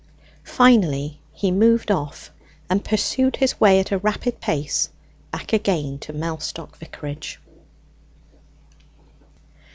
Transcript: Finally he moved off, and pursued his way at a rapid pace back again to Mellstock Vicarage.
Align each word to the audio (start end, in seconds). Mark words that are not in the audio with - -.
Finally 0.55 1.21
he 1.31 1.51
moved 1.51 1.91
off, 1.91 2.31
and 2.71 2.83
pursued 2.83 3.35
his 3.35 3.59
way 3.59 3.79
at 3.79 3.91
a 3.91 3.99
rapid 3.99 4.39
pace 4.41 4.89
back 5.29 5.53
again 5.53 5.99
to 5.99 6.11
Mellstock 6.11 6.75
Vicarage. 6.77 7.39